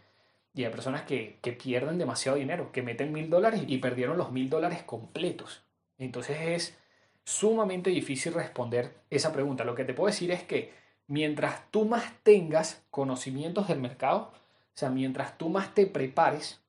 y 0.53 0.65
hay 0.65 0.71
personas 0.71 1.05
que, 1.05 1.39
pierden 1.59 1.97
demasiado 1.97 2.37
dinero, 2.37 2.73
que 2.73 2.83
meten 2.83 3.11
mil 3.11 3.31
dólares 3.31 3.63
y 3.67 3.79
perdieron 3.79 4.19
los 4.19 4.33
mil 4.33 4.51
dólares 4.51 4.83
completos. 4.83 5.63
Entonces 5.97 6.37
es 6.43 6.79
sumamente 7.25 7.89
difícil 7.89 8.35
responder 8.35 8.97
esa 9.09 9.33
pregunta. 9.33 9.65
Lo 9.65 9.75
que 9.75 9.87
te 9.87 9.95
puedo 9.95 10.09
decir 10.09 10.31
es 10.31 10.43
que 10.43 10.75
mientras 11.07 11.71
tú 11.71 11.87
más 11.87 12.05
tengas 12.23 12.85
conocimientos 12.91 13.69
del 13.69 13.81
mercado, 13.81 14.31
o 14.35 14.75
sea, 14.75 14.91
mientras 14.91 15.39
tú 15.39 15.49
más 15.49 15.73
te 15.73 15.87
prepares 15.87 16.61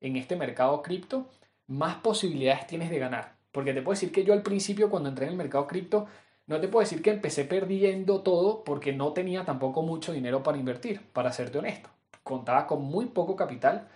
en 0.00 0.16
este 0.16 0.34
mercado 0.34 0.82
cripto, 0.82 1.28
más 1.68 1.98
posibilidades 1.98 2.66
tienes 2.66 2.90
de 2.90 2.98
ganar. 2.98 3.36
Porque 3.52 3.72
te 3.72 3.82
puedo 3.82 3.94
decir 3.94 4.10
que 4.10 4.24
yo 4.24 4.32
al 4.32 4.42
principio 4.42 4.90
cuando 4.90 5.10
entré 5.10 5.26
en 5.26 5.30
el 5.30 5.38
mercado 5.38 5.68
cripto 5.68 6.08
no 6.50 6.60
te 6.60 6.66
puedo 6.66 6.82
decir 6.82 7.00
que 7.00 7.10
empecé 7.10 7.44
perdiendo 7.44 8.22
todo 8.22 8.64
porque 8.64 8.92
no 8.92 9.12
tenía 9.12 9.44
tampoco 9.44 9.82
mucho 9.82 10.12
dinero 10.12 10.42
para 10.42 10.58
invertir, 10.58 11.00
para 11.12 11.32
serte 11.32 11.58
honesto. 11.58 11.90
Contaba 12.24 12.66
con 12.66 12.82
muy 12.82 13.06
poco 13.06 13.36
capital 13.36 13.86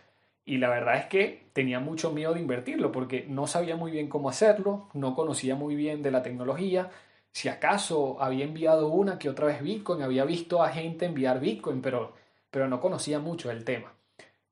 y 0.45 0.59
la 0.59 0.69
verdad 0.69 0.99
es 0.99 1.07
que 1.07 1.49
tenía 1.53 1.81
mucho 1.81 2.13
miedo 2.13 2.33
de 2.33 2.39
invertirlo 2.39 2.93
porque 2.93 3.27
no 3.29 3.49
sabía 3.49 3.75
muy 3.75 3.91
bien 3.91 4.09
cómo 4.09 4.29
hacerlo, 4.29 4.89
no 4.93 5.17
conocía 5.17 5.57
muy 5.57 5.75
bien 5.75 6.05
de 6.05 6.13
la 6.13 6.23
tecnología. 6.23 6.91
Si 7.33 7.49
acaso 7.49 8.23
había 8.23 8.45
enviado 8.45 8.87
una 8.87 9.19
que 9.19 9.29
otra 9.29 9.47
vez 9.47 9.61
Bitcoin, 9.61 10.03
había 10.03 10.25
visto 10.25 10.63
a 10.63 10.69
gente 10.69 11.07
enviar 11.07 11.41
Bitcoin, 11.41 11.83
pero, 11.83 12.13
pero 12.53 12.69
no 12.69 12.81
conocía 12.81 13.19
mucho 13.19 13.51
el 13.51 13.65
tema. 13.65 13.95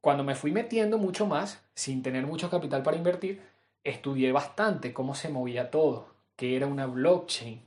Cuando 0.01 0.25
me 0.25 0.35
fui 0.35 0.51
metiendo 0.51 0.99
mucho 0.99 1.29
más, 1.29 1.63
sin 1.77 2.03
tener 2.03 2.27
mucho 2.27 2.51
capital 2.51 2.83
para 2.83 2.97
invertir, 2.97 3.43
estudié 3.85 4.33
bastante 4.33 4.93
cómo 4.93 5.15
se 5.15 5.29
movía 5.29 5.71
todo, 5.71 6.09
qué 6.35 6.57
era 6.57 6.67
una 6.67 6.87
blockchain, 6.87 7.63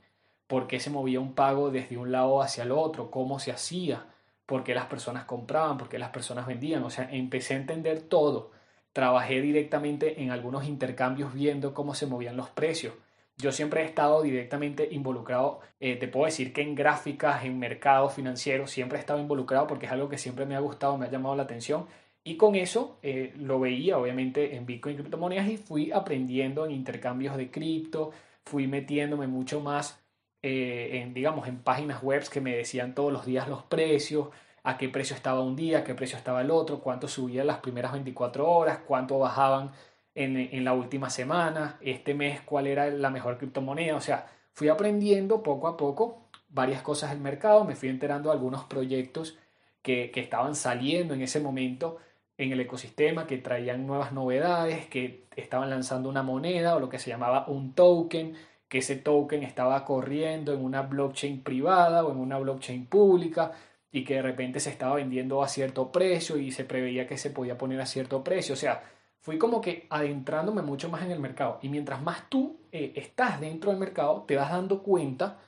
por 0.46 0.66
qué 0.66 0.80
se 0.80 0.90
movía 0.90 1.20
un 1.20 1.34
pago 1.34 1.70
desde 1.70 1.96
un 1.96 2.12
lado 2.12 2.40
hacia 2.42 2.64
el 2.64 2.72
otro, 2.72 3.10
cómo 3.10 3.38
se 3.38 3.52
hacía, 3.52 4.06
por 4.46 4.62
qué 4.64 4.74
las 4.74 4.86
personas 4.86 5.24
compraban, 5.24 5.78
por 5.78 5.88
qué 5.88 5.98
las 5.98 6.10
personas 6.10 6.46
vendían. 6.46 6.84
O 6.84 6.90
sea, 6.90 7.08
empecé 7.10 7.54
a 7.54 7.58
entender 7.58 8.02
todo. 8.02 8.52
Trabajé 8.92 9.40
directamente 9.40 10.22
en 10.22 10.30
algunos 10.30 10.66
intercambios 10.66 11.34
viendo 11.34 11.74
cómo 11.74 11.94
se 11.94 12.06
movían 12.06 12.36
los 12.36 12.48
precios. 12.50 12.94
Yo 13.38 13.52
siempre 13.52 13.82
he 13.82 13.84
estado 13.84 14.22
directamente 14.22 14.88
involucrado, 14.90 15.60
eh, 15.78 15.96
te 15.96 16.08
puedo 16.08 16.24
decir 16.24 16.54
que 16.54 16.62
en 16.62 16.74
gráficas, 16.74 17.44
en 17.44 17.58
mercados 17.58 18.14
financieros, 18.14 18.70
siempre 18.70 18.96
he 18.96 19.00
estado 19.00 19.20
involucrado 19.20 19.66
porque 19.66 19.84
es 19.84 19.92
algo 19.92 20.08
que 20.08 20.16
siempre 20.16 20.46
me 20.46 20.56
ha 20.56 20.60
gustado, 20.60 20.96
me 20.96 21.04
ha 21.04 21.10
llamado 21.10 21.36
la 21.36 21.42
atención. 21.42 21.86
Y 22.24 22.38
con 22.38 22.54
eso 22.54 22.98
eh, 23.02 23.34
lo 23.36 23.60
veía 23.60 23.98
obviamente 23.98 24.56
en 24.56 24.64
Bitcoin 24.64 24.94
y 24.94 24.98
criptomonedas 24.98 25.48
y 25.48 25.58
fui 25.58 25.92
aprendiendo 25.92 26.64
en 26.64 26.72
intercambios 26.72 27.36
de 27.36 27.50
cripto, 27.50 28.12
fui 28.42 28.66
metiéndome 28.66 29.26
mucho 29.26 29.60
más 29.60 30.02
eh, 30.42 31.00
en, 31.02 31.14
digamos, 31.14 31.48
en 31.48 31.58
páginas 31.58 32.02
web 32.02 32.28
que 32.28 32.40
me 32.40 32.56
decían 32.56 32.94
todos 32.94 33.12
los 33.12 33.26
días 33.26 33.48
los 33.48 33.62
precios, 33.64 34.28
a 34.62 34.78
qué 34.78 34.88
precio 34.88 35.14
estaba 35.16 35.40
un 35.40 35.56
día, 35.56 35.78
a 35.78 35.84
qué 35.84 35.94
precio 35.94 36.18
estaba 36.18 36.40
el 36.40 36.50
otro, 36.50 36.80
cuánto 36.80 37.08
subían 37.08 37.46
las 37.46 37.58
primeras 37.58 37.92
24 37.92 38.48
horas, 38.48 38.80
cuánto 38.86 39.18
bajaban 39.18 39.72
en, 40.14 40.36
en 40.36 40.64
la 40.64 40.72
última 40.72 41.10
semana, 41.10 41.78
este 41.80 42.14
mes 42.14 42.40
cuál 42.40 42.66
era 42.66 42.90
la 42.90 43.10
mejor 43.10 43.38
criptomoneda. 43.38 43.96
O 43.96 44.00
sea, 44.00 44.26
fui 44.52 44.68
aprendiendo 44.68 45.42
poco 45.42 45.68
a 45.68 45.76
poco 45.76 46.28
varias 46.48 46.82
cosas 46.82 47.10
del 47.10 47.20
mercado, 47.20 47.64
me 47.64 47.76
fui 47.76 47.88
enterando 47.88 48.30
de 48.30 48.36
algunos 48.36 48.64
proyectos 48.64 49.38
que, 49.82 50.10
que 50.10 50.20
estaban 50.20 50.54
saliendo 50.56 51.14
en 51.14 51.22
ese 51.22 51.40
momento 51.40 51.98
en 52.38 52.52
el 52.52 52.60
ecosistema, 52.60 53.26
que 53.26 53.38
traían 53.38 53.86
nuevas 53.86 54.12
novedades, 54.12 54.86
que 54.86 55.26
estaban 55.36 55.70
lanzando 55.70 56.08
una 56.08 56.22
moneda 56.22 56.76
o 56.76 56.80
lo 56.80 56.88
que 56.88 56.98
se 56.98 57.10
llamaba 57.10 57.46
un 57.48 57.74
token, 57.74 58.34
que 58.68 58.78
ese 58.78 58.96
token 58.96 59.42
estaba 59.42 59.84
corriendo 59.84 60.52
en 60.52 60.64
una 60.64 60.82
blockchain 60.82 61.42
privada 61.42 62.04
o 62.04 62.12
en 62.12 62.18
una 62.18 62.38
blockchain 62.38 62.86
pública 62.86 63.52
y 63.92 64.04
que 64.04 64.14
de 64.14 64.22
repente 64.22 64.60
se 64.60 64.70
estaba 64.70 64.96
vendiendo 64.96 65.42
a 65.42 65.48
cierto 65.48 65.92
precio 65.92 66.36
y 66.36 66.50
se 66.50 66.64
preveía 66.64 67.06
que 67.06 67.16
se 67.16 67.30
podía 67.30 67.56
poner 67.56 67.80
a 67.80 67.86
cierto 67.86 68.22
precio. 68.24 68.54
O 68.54 68.56
sea, 68.56 68.82
fui 69.20 69.38
como 69.38 69.60
que 69.60 69.86
adentrándome 69.90 70.62
mucho 70.62 70.88
más 70.88 71.02
en 71.02 71.12
el 71.12 71.20
mercado. 71.20 71.58
Y 71.62 71.68
mientras 71.68 72.02
más 72.02 72.28
tú 72.28 72.60
eh, 72.72 72.92
estás 72.96 73.40
dentro 73.40 73.70
del 73.70 73.80
mercado, 73.80 74.24
te 74.26 74.36
vas 74.36 74.50
dando 74.50 74.82
cuenta 74.82 75.38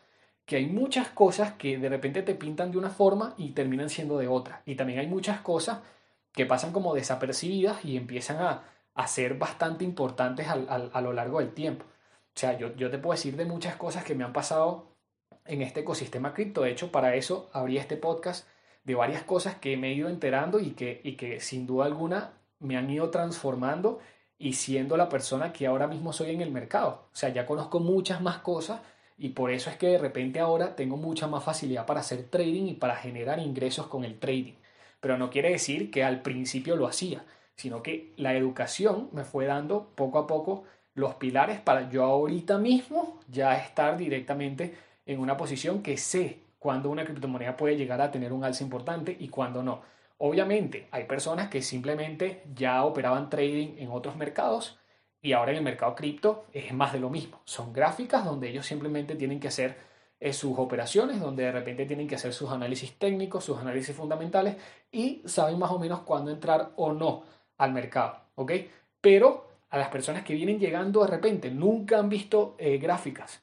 que 0.47 0.57
hay 0.57 0.67
muchas 0.67 1.09
cosas 1.09 1.53
que 1.55 1.77
de 1.79 1.89
repente 1.89 2.23
te 2.23 2.35
pintan 2.35 2.71
de 2.71 2.79
una 2.79 2.91
forma 2.91 3.35
y 3.37 3.51
terminan 3.51 3.91
siendo 3.91 4.17
de 4.19 4.29
otra. 4.29 4.63
Y 4.65 4.77
también 4.77 5.01
hay 5.01 5.07
muchas 5.07 5.41
cosas 5.41 5.81
que 6.33 6.47
pasan 6.47 6.73
como 6.73 6.95
desapercibidas 6.95 7.85
y 7.85 7.97
empiezan 7.97 8.39
a, 8.39 8.65
ser 9.07 9.35
bastante 9.35 9.85
importantes 9.85 10.49
a 10.49 11.01
lo 11.01 11.13
largo 11.13 11.39
del 11.39 11.55
tiempo. 11.55 11.85
O 12.39 12.41
sea, 12.41 12.57
yo, 12.57 12.71
te 12.71 12.99
puedo 12.99 13.17
decir 13.17 13.37
de 13.37 13.45
muchas 13.45 13.75
cosas 13.75 14.05
que 14.05 14.15
me 14.15 14.23
han 14.23 14.33
pasado 14.33 14.93
en 15.45 15.61
este 15.61 15.81
ecosistema 15.81 16.35
cripto. 16.35 16.63
De 16.63 16.71
hecho, 16.71 16.93
para 16.93 17.17
eso 17.17 17.51
abrí 17.53 17.79
este 17.79 17.97
podcast 17.97 18.47
de 18.85 18.95
varias 18.95 19.25
cosas 19.25 19.57
que 19.57 19.77
me 19.77 19.89
he 19.89 19.95
ido 19.95 20.09
enterando 20.09 20.61
y 20.61 20.71
que, 20.71 21.01
y 21.03 21.17
que 21.17 21.41
sin 21.41 21.67
duda 21.67 21.87
alguna 21.87 22.35
me 22.61 22.77
han 22.77 22.89
ido 22.89 23.11
transformando 23.11 23.99
y 24.39 24.53
siendo 24.53 24.97
la 24.97 25.09
persona 25.09 25.53
que 25.53 25.67
ahora 25.67 25.89
mismo 25.89 26.13
soy 26.13 26.31
en 26.31 26.41
el 26.41 26.53
mercado. 26.53 27.09
O 27.13 27.17
sea, 27.17 27.31
ya 27.31 27.45
conozco 27.45 27.81
muchas 27.81 28.21
más 28.21 28.39
cosas 28.39 28.83
y 29.19 29.31
por 29.31 29.51
eso 29.51 29.69
es 29.69 29.77
que 29.77 29.89
de 29.89 29.99
repente 29.99 30.39
ahora 30.39 30.77
tengo 30.77 30.97
mucha 30.97 31.27
más 31.27 31.43
facilidad 31.43 31.87
para 31.87 31.99
hacer 31.99 32.29
trading 32.31 32.67
y 32.67 32.75
para 32.75 32.95
generar 32.95 33.41
ingresos 33.41 33.89
con 33.89 34.05
el 34.05 34.21
trading. 34.21 34.55
Pero 35.01 35.19
no 35.19 35.29
quiere 35.29 35.51
decir 35.51 35.91
que 35.91 36.05
al 36.05 36.23
principio 36.23 36.77
lo 36.77 36.87
hacía, 36.87 37.25
sino 37.57 37.83
que 37.83 38.13
la 38.17 38.37
educación 38.37 39.09
me 39.11 39.25
fue 39.25 39.47
dando 39.47 39.89
poco 39.97 40.21
a 40.21 40.29
poco 40.29 40.63
los 40.99 41.15
pilares 41.15 41.61
para 41.61 41.89
yo 41.89 42.03
ahorita 42.03 42.59
mismo 42.59 43.21
ya 43.29 43.57
estar 43.57 43.97
directamente 43.97 44.75
en 45.07 45.21
una 45.21 45.37
posición 45.37 45.81
que 45.81 45.97
sé 45.97 46.41
cuándo 46.59 46.91
una 46.91 47.05
criptomoneda 47.05 47.57
puede 47.57 47.77
llegar 47.77 48.01
a 48.01 48.11
tener 48.11 48.33
un 48.33 48.45
alza 48.45 48.65
importante 48.65 49.17
y 49.19 49.29
cuándo 49.29 49.63
no. 49.63 49.81
Obviamente, 50.19 50.89
hay 50.91 51.05
personas 51.05 51.49
que 51.49 51.63
simplemente 51.63 52.43
ya 52.53 52.85
operaban 52.85 53.31
trading 53.31 53.77
en 53.79 53.91
otros 53.93 54.17
mercados 54.17 54.81
y 55.23 55.33
ahora 55.33 55.53
en 55.53 55.59
el 55.59 55.63
mercado 55.63 55.95
cripto 55.95 56.47
es 56.53 56.73
más 56.75 56.93
de 56.93 56.99
lo 56.99 57.11
mismo. 57.11 57.41
Son 57.45 57.73
gráficas 57.73 58.25
donde 58.25 58.49
ellos 58.49 58.67
simplemente 58.67 59.15
tienen 59.15 59.39
que 59.39 59.49
hacer 59.49 59.77
eh, 60.19 60.33
sus 60.33 60.59
operaciones, 60.59 61.21
donde 61.21 61.45
de 61.45 61.53
repente 61.53 61.87
tienen 61.87 62.09
que 62.09 62.17
hacer 62.17 62.33
sus 62.33 62.51
análisis 62.51 62.99
técnicos, 62.99 63.45
sus 63.45 63.59
análisis 63.59 63.95
fundamentales 63.95 64.57
y 64.91 65.23
saben 65.27 65.61
más 65.61 65.71
o 65.71 65.79
menos 65.79 66.01
cuándo 66.01 66.33
entrar 66.33 66.73
o 66.75 66.93
no 66.93 67.23
al 67.57 67.73
mercado. 67.73 68.19
¿Ok? 68.35 68.53
Pero 69.01 69.48
a 69.71 69.79
las 69.79 69.89
personas 69.89 70.25
que 70.25 70.35
vienen 70.35 70.59
llegando 70.59 71.03
de 71.03 71.09
repente, 71.09 71.51
nunca 71.51 71.99
han 71.99 72.09
visto 72.09 72.57
eh, 72.59 72.79
gráficas 72.79 73.43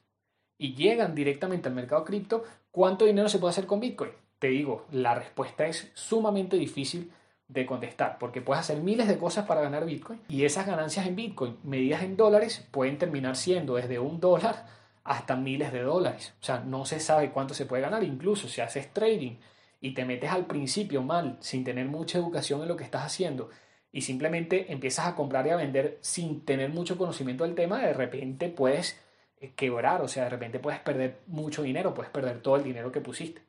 y 0.58 0.74
llegan 0.74 1.14
directamente 1.14 1.68
al 1.68 1.74
mercado 1.74 2.04
cripto, 2.04 2.44
¿cuánto 2.70 3.04
dinero 3.04 3.28
se 3.28 3.38
puede 3.38 3.50
hacer 3.50 3.66
con 3.66 3.80
Bitcoin? 3.80 4.10
Te 4.38 4.48
digo, 4.48 4.86
la 4.90 5.14
respuesta 5.14 5.66
es 5.66 5.90
sumamente 5.94 6.56
difícil 6.56 7.12
de 7.48 7.64
contestar, 7.64 8.18
porque 8.18 8.40
puedes 8.40 8.60
hacer 8.60 8.78
miles 8.78 9.06
de 9.06 9.18
cosas 9.18 9.46
para 9.46 9.60
ganar 9.60 9.86
Bitcoin 9.86 10.20
y 10.28 10.44
esas 10.44 10.66
ganancias 10.66 11.06
en 11.06 11.14
Bitcoin 11.14 11.58
medidas 11.62 12.02
en 12.02 12.16
dólares 12.16 12.66
pueden 12.70 12.98
terminar 12.98 13.36
siendo 13.36 13.76
desde 13.76 13.98
un 13.98 14.18
dólar 14.18 14.66
hasta 15.04 15.36
miles 15.36 15.72
de 15.72 15.82
dólares. 15.82 16.34
O 16.40 16.44
sea, 16.44 16.58
no 16.60 16.84
se 16.84 16.98
sabe 16.98 17.30
cuánto 17.30 17.54
se 17.54 17.66
puede 17.66 17.82
ganar, 17.82 18.02
incluso 18.02 18.48
si 18.48 18.60
haces 18.60 18.92
trading 18.92 19.36
y 19.80 19.94
te 19.94 20.04
metes 20.04 20.30
al 20.30 20.46
principio 20.46 21.02
mal, 21.02 21.36
sin 21.40 21.62
tener 21.62 21.86
mucha 21.86 22.18
educación 22.18 22.62
en 22.62 22.68
lo 22.68 22.76
que 22.76 22.84
estás 22.84 23.04
haciendo 23.04 23.50
y 23.96 24.02
simplemente 24.02 24.70
empiezas 24.70 25.06
a 25.06 25.14
comprar 25.14 25.46
y 25.46 25.50
a 25.50 25.56
vender 25.56 25.96
sin 26.02 26.42
tener 26.42 26.68
mucho 26.68 26.98
conocimiento 26.98 27.44
del 27.44 27.54
tema, 27.54 27.78
de 27.78 27.94
repente 27.94 28.50
puedes 28.50 29.00
eh, 29.40 29.52
quebrar, 29.56 30.02
o 30.02 30.08
sea, 30.08 30.24
de 30.24 30.28
repente 30.28 30.58
puedes 30.58 30.80
perder 30.80 31.20
mucho 31.28 31.62
dinero, 31.62 31.94
puedes 31.94 32.12
perder 32.12 32.42
todo 32.42 32.56
el 32.56 32.62
dinero 32.62 32.92
que 32.92 33.00
pusiste. 33.00 33.40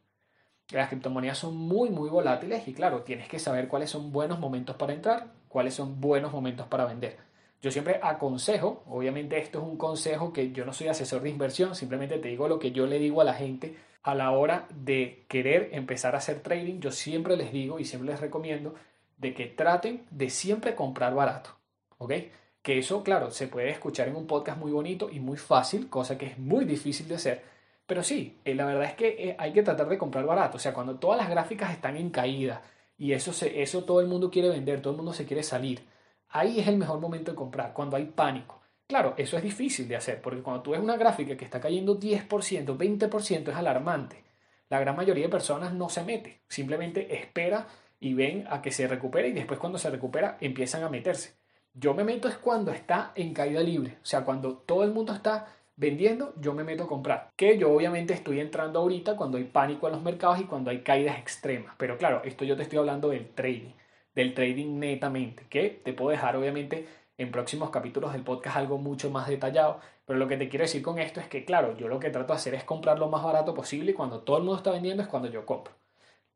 Las 0.72 0.88
criptomonedas 0.88 1.38
son 1.38 1.58
muy, 1.58 1.90
muy 1.90 2.10
volátiles 2.10 2.66
y 2.66 2.74
claro, 2.74 3.02
tienes 3.02 3.28
que 3.28 3.40
saber 3.40 3.68
cuáles 3.68 3.90
son 3.90 4.14
buenos 4.14 4.40
momentos 4.40 4.78
para 4.78 4.94
entrar, 4.94 5.28
cuáles 5.50 5.74
son 5.74 6.00
buenos 6.00 6.32
momentos 6.32 6.66
para 6.68 6.86
vender. 6.86 7.18
Yo 7.62 7.70
siempre 7.70 8.00
aconsejo, 8.02 8.84
obviamente 8.88 9.38
esto 9.40 9.60
es 9.60 9.66
un 9.66 9.76
consejo 9.76 10.32
que 10.32 10.54
yo 10.54 10.64
no 10.64 10.72
soy 10.72 10.88
asesor 10.88 11.24
de 11.24 11.30
inversión, 11.30 11.76
simplemente 11.76 12.20
te 12.20 12.30
digo 12.30 12.48
lo 12.48 12.58
que 12.58 12.72
yo 12.72 12.88
le 12.88 13.00
digo 13.00 13.20
a 13.20 13.26
la 13.26 13.34
gente 13.34 13.76
a 14.02 14.16
la 14.16 14.32
hora 14.32 14.66
de 14.74 15.26
querer 15.28 15.72
empezar 15.74 16.16
a 16.16 16.20
hacer 16.20 16.40
trading, 16.40 16.80
yo 16.80 16.92
siempre 16.92 17.36
les 17.36 17.52
digo 17.52 17.80
y 17.80 17.84
siempre 17.84 18.12
les 18.12 18.22
recomiendo 18.22 18.76
de 19.18 19.34
que 19.34 19.48
traten 19.48 20.06
de 20.12 20.30
siempre 20.30 20.76
comprar 20.76 21.14
barato, 21.14 21.52
¿ok? 21.98 22.14
Que 22.62 22.80
eso, 22.80 23.04
claro, 23.04 23.32
se 23.32 23.48
puede 23.48 23.70
escuchar 23.70 24.08
en 24.08 24.16
un 24.16 24.28
podcast 24.28 24.60
muy 24.60 24.72
bonito 24.72 25.10
y 25.12 25.20
muy 25.20 25.38
fácil, 25.38 25.90
cosa 25.90 26.18
que 26.18 26.28
es 26.28 26.38
muy 26.38 26.66
difícil 26.66 27.08
de 27.08 27.16
hacer, 27.16 27.44
pero 27.86 28.04
sí, 28.04 28.38
eh, 28.46 28.54
la 28.54 28.66
verdad 28.66 28.84
es 28.86 28.94
que 28.96 29.30
eh, 29.30 29.36
hay 29.40 29.54
que 29.54 29.64
tratar 29.64 29.88
de 29.88 29.98
comprar 29.98 30.26
barato, 30.26 30.58
o 30.58 30.60
sea, 30.60 30.74
cuando 30.74 30.96
todas 30.96 31.18
las 31.18 31.30
gráficas 31.30 31.72
están 31.72 31.98
en 31.98 32.10
caída 32.10 32.62
y 32.98 33.14
eso, 33.14 33.34
se, 33.34 33.62
eso 33.62 33.84
todo 33.84 34.02
el 34.02 34.08
mundo 34.08 34.30
quiere 34.30 34.50
vender, 34.50 34.82
todo 34.82 34.92
el 34.92 34.98
mundo 34.98 35.14
se 35.14 35.26
quiere 35.26 35.44
salir, 35.44 35.82
ahí 36.30 36.60
es 36.60 36.68
el 36.68 36.78
mejor 36.78 37.00
momento 37.00 37.32
de 37.32 37.38
comprar, 37.38 37.74
cuando 37.74 37.98
hay 37.98 38.06
pánico. 38.06 38.62
Claro, 38.88 39.16
eso 39.18 39.36
es 39.36 39.44
difícil 39.44 39.88
de 39.88 39.98
hacer, 39.98 40.22
porque 40.22 40.42
cuando 40.42 40.62
tú 40.62 40.72
ves 40.72 40.80
una 40.80 40.96
gráfica 40.96 41.36
que 41.36 41.44
está 41.44 41.60
cayendo 41.60 42.00
10%, 42.00 42.78
20%, 42.78 43.50
es 43.50 43.56
alarmante. 43.56 44.24
La 44.70 44.80
gran 44.80 44.96
mayoría 44.96 45.26
de 45.26 45.30
personas 45.30 45.74
no 45.74 45.90
se 45.90 46.04
mete, 46.04 46.42
simplemente 46.48 47.14
espera 47.14 47.68
y 48.00 48.14
ven 48.14 48.46
a 48.50 48.62
que 48.62 48.72
se 48.72 48.88
recupere 48.88 49.30
y 49.30 49.34
después 49.34 49.60
cuando 49.60 49.78
se 49.78 49.90
recupera 49.90 50.38
empiezan 50.42 50.84
a 50.84 50.90
meterse. 50.90 51.36
Yo 51.74 51.94
me 51.94 52.04
meto 52.04 52.28
es 52.28 52.38
cuando 52.38 52.72
está 52.72 53.12
en 53.16 53.34
caída 53.34 53.62
libre, 53.62 53.98
o 54.02 54.06
sea, 54.06 54.26
cuando 54.26 54.58
todo 54.58 54.84
el 54.84 54.92
mundo 54.92 55.14
está 55.14 55.48
vendiendo, 55.76 56.34
yo 56.38 56.54
me 56.54 56.64
meto 56.64 56.84
a 56.84 56.88
comprar. 56.88 57.32
Que 57.36 57.58
yo 57.58 57.72
obviamente 57.72 58.14
estoy 58.14 58.40
entrando 58.40 58.80
ahorita 58.80 59.16
cuando 59.16 59.38
hay 59.38 59.46
pánico 59.46 59.88
en 59.88 59.94
los 59.94 60.04
mercados 60.04 60.40
y 60.40 60.46
cuando 60.46 60.72
hay 60.72 60.82
caídas 60.82 61.18
extremas. 61.20 61.76
Pero 61.78 61.98
claro, 61.98 62.22
esto 62.26 62.44
yo 62.44 62.58
te 62.58 62.64
estoy 62.64 62.80
hablando 62.80 63.10
del 63.10 63.30
trading, 63.30 63.74
del 64.16 64.34
trading 64.34 64.80
netamente, 64.80 65.46
que 65.50 65.70
te 65.70 65.94
puedo 65.94 66.12
dejar 66.12 66.36
obviamente 66.36 66.88
en 67.18 67.32
próximos 67.32 67.70
capítulos 67.70 68.14
del 68.14 68.24
podcast 68.24 68.58
algo 68.58 68.78
mucho 68.78 69.10
más 69.12 69.28
detallado. 69.28 69.80
Pero 70.06 70.20
lo 70.20 70.28
que 70.28 70.38
te 70.38 70.50
quiero 70.50 70.64
decir 70.64 70.82
con 70.82 71.00
esto 71.00 71.20
es 71.20 71.28
que, 71.28 71.46
claro, 71.46 71.78
yo 71.78 71.88
lo 71.88 72.00
que 72.00 72.10
trato 72.10 72.34
de 72.34 72.38
hacer 72.38 72.56
es 72.56 72.64
comprar 72.64 72.98
lo 73.00 73.10
más 73.10 73.24
barato 73.24 73.54
posible 73.54 73.92
y 73.92 73.94
cuando 73.94 74.22
todo 74.22 74.38
el 74.38 74.44
mundo 74.44 74.58
está 74.58 74.72
vendiendo 74.72 75.04
es 75.04 75.10
cuando 75.10 75.30
yo 75.30 75.46
compro. 75.46 75.74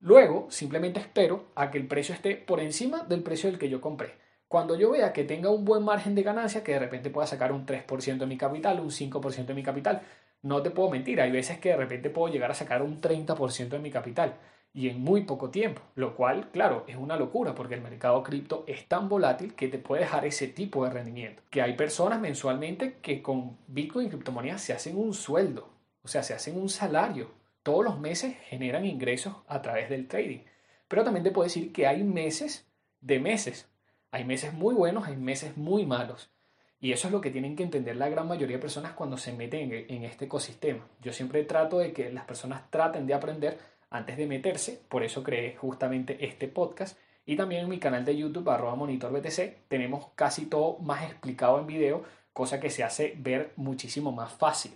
Luego, 0.02 0.48
simplemente 0.50 1.00
espero 1.00 1.46
a 1.56 1.70
que 1.70 1.78
el 1.78 1.88
precio 1.88 2.14
esté 2.14 2.36
por 2.36 2.60
encima 2.60 3.04
del 3.04 3.22
precio 3.24 3.50
del 3.50 3.60
que 3.60 3.70
yo 3.70 3.80
compré. 3.80 4.16
Cuando 4.48 4.76
yo 4.76 4.92
vea 4.92 5.14
que 5.14 5.24
tenga 5.24 5.50
un 5.50 5.64
buen 5.64 5.84
margen 5.84 6.16
de 6.16 6.24
ganancia, 6.24 6.64
que 6.64 6.74
de 6.74 6.80
repente 6.80 7.10
pueda 7.12 7.28
sacar 7.28 7.52
un 7.52 7.66
3% 7.66 8.18
de 8.18 8.26
mi 8.26 8.38
capital, 8.38 8.80
un 8.80 8.90
5% 8.90 9.46
de 9.46 9.54
mi 9.54 9.64
capital, 9.64 10.02
no 10.42 10.62
te 10.64 10.72
puedo 10.72 10.90
mentir, 10.90 11.22
hay 11.22 11.32
veces 11.32 11.60
que 11.60 11.70
de 11.70 11.78
repente 11.78 12.10
puedo 12.10 12.34
llegar 12.34 12.50
a 12.50 12.56
sacar 12.56 12.82
un 12.82 13.00
30% 13.00 13.70
de 13.70 13.80
mi 13.80 13.92
capital 13.92 14.36
y 14.74 14.90
en 14.90 15.02
muy 15.02 15.24
poco 15.26 15.50
tiempo, 15.50 15.82
lo 15.96 16.16
cual, 16.16 16.50
claro, 16.52 16.86
es 16.88 16.96
una 16.96 17.18
locura 17.18 17.54
porque 17.54 17.76
el 17.76 17.82
mercado 17.82 18.24
cripto 18.24 18.64
es 18.68 18.88
tan 18.88 19.10
volátil 19.10 19.54
que 19.54 19.68
te 19.68 19.78
puede 19.78 20.04
dejar 20.04 20.26
ese 20.26 20.48
tipo 20.48 20.84
de 20.84 20.92
rendimiento. 20.92 21.44
Que 21.50 21.62
hay 21.62 21.74
personas 21.74 22.20
mensualmente 22.20 22.98
que 23.02 23.22
con 23.22 23.58
Bitcoin 23.68 24.08
y 24.08 24.10
criptomonedas 24.10 24.62
se 24.62 24.74
hacen 24.74 24.98
un 24.98 25.14
sueldo, 25.14 25.70
o 26.02 26.08
sea, 26.08 26.24
se 26.24 26.34
hacen 26.34 26.60
un 26.60 26.70
salario. 26.70 27.30
Todos 27.64 27.86
los 27.86 28.00
meses 28.00 28.36
generan 28.46 28.86
ingresos 28.86 29.36
a 29.48 29.62
través 29.62 29.90
del 29.90 30.08
trading. 30.08 30.40
Pero 30.88 31.04
también 31.04 31.24
te 31.24 31.32
puedo 31.32 31.46
decir 31.46 31.72
que 31.72 31.86
hay 31.86 32.04
meses 32.04 32.68
de 33.02 33.20
meses. 33.20 33.70
Hay 34.12 34.26
meses 34.26 34.54
muy 34.54 34.74
buenos, 34.74 35.08
hay 35.08 35.16
meses 35.16 35.56
muy 35.58 35.86
malos. 35.86 36.32
Y 36.80 36.92
eso 36.92 37.08
es 37.08 37.12
lo 37.12 37.22
que 37.22 37.30
tienen 37.30 37.56
que 37.56 37.62
entender 37.62 37.96
la 37.96 38.10
gran 38.10 38.28
mayoría 38.28 38.58
de 38.58 38.62
personas 38.62 38.94
cuando 38.94 39.16
se 39.16 39.34
meten 39.34 39.72
en, 39.88 40.04
este 40.04 40.26
ecosistema. 40.26 40.88
Yo 41.02 41.14
siempre 41.14 41.44
trato 41.44 41.78
de 41.78 41.94
que 41.94 42.12
las 42.12 42.26
personas 42.26 42.70
traten 42.72 43.06
de 43.06 43.14
aprender 43.14 43.60
antes 43.92 44.18
de 44.18 44.26
meterse, 44.26 44.82
por 44.90 45.04
eso 45.04 45.22
creé 45.22 45.56
justamente 45.56 46.26
este 46.26 46.48
podcast. 46.48 46.98
Y 47.28 47.36
también 47.36 47.62
en 47.62 47.70
mi 47.70 47.78
canal 47.78 48.04
de 48.04 48.18
YouTube, 48.18 48.50
arroba 48.50 48.76
monitorbtc, 48.76 49.68
tenemos 49.68 50.08
casi 50.16 50.48
todo 50.48 50.80
más 50.80 51.04
explicado 51.04 51.60
en 51.60 51.68
video, 51.68 52.04
cosa 52.34 52.60
que 52.60 52.72
se 52.72 52.84
hace 52.84 53.14
ver 53.16 53.54
muchísimo 53.56 54.12
más 54.12 54.34
fácil. 54.34 54.74